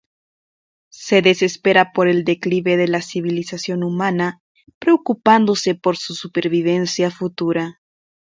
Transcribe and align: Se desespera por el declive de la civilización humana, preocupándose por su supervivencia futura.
Se 0.91 1.21
desespera 1.21 1.91
por 1.93 2.07
el 2.07 2.23
declive 2.25 2.75
de 2.75 2.87
la 2.87 3.03
civilización 3.03 3.83
humana, 3.83 4.41
preocupándose 4.79 5.75
por 5.75 5.95
su 5.95 6.15
supervivencia 6.15 7.11
futura. 7.11 7.79